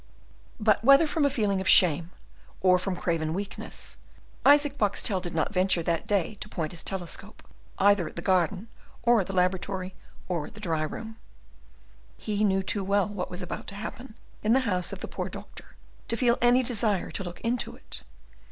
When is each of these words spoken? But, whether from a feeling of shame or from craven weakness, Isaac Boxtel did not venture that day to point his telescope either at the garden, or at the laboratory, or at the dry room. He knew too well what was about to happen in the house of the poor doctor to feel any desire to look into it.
But, 0.59 0.83
whether 0.83 1.05
from 1.05 1.27
a 1.27 1.29
feeling 1.29 1.61
of 1.61 1.67
shame 1.69 2.09
or 2.61 2.79
from 2.79 2.95
craven 2.95 3.35
weakness, 3.35 3.97
Isaac 4.43 4.75
Boxtel 4.79 5.21
did 5.21 5.35
not 5.35 5.53
venture 5.53 5.83
that 5.83 6.07
day 6.07 6.37
to 6.39 6.49
point 6.49 6.71
his 6.71 6.81
telescope 6.81 7.43
either 7.77 8.07
at 8.07 8.15
the 8.15 8.23
garden, 8.23 8.67
or 9.03 9.21
at 9.21 9.27
the 9.27 9.35
laboratory, 9.35 9.93
or 10.27 10.47
at 10.47 10.55
the 10.55 10.59
dry 10.59 10.81
room. 10.81 11.17
He 12.17 12.43
knew 12.43 12.63
too 12.63 12.83
well 12.83 13.09
what 13.09 13.29
was 13.29 13.43
about 13.43 13.67
to 13.67 13.75
happen 13.75 14.15
in 14.41 14.53
the 14.53 14.61
house 14.61 14.91
of 14.91 15.01
the 15.01 15.07
poor 15.07 15.29
doctor 15.29 15.75
to 16.07 16.17
feel 16.17 16.39
any 16.41 16.63
desire 16.63 17.11
to 17.11 17.23
look 17.23 17.39
into 17.41 17.75
it. 17.75 18.01